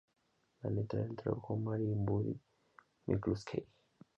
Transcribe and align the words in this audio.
La 0.61 0.69
letra 0.77 1.01
la 1.01 1.13
tradujo 1.19 1.57
Mary 1.65 1.91
y 1.91 1.93
Buddy 1.93 2.35
McCluskey. 3.05 3.63